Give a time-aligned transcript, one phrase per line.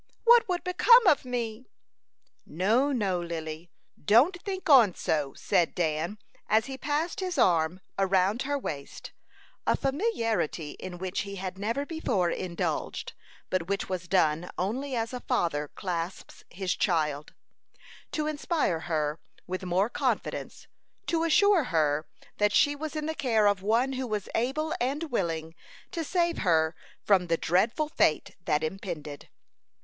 [0.23, 1.67] What would become of me?"
[2.43, 3.69] "No, no, Lily:
[4.03, 6.17] don't take on so," said Dan,
[6.49, 9.11] as he passed his arm around her waist
[9.67, 13.13] a familiarity in which he had never before indulged,
[13.51, 17.35] but which was done only as a father clasps his child
[18.11, 20.65] to inspire her with more confidence,
[21.05, 22.07] to assure her
[22.37, 25.53] that she was in the care of one who was able and willing
[25.91, 29.29] to save her from the dreadful fate that impended.